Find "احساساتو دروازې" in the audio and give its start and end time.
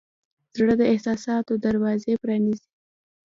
0.93-2.13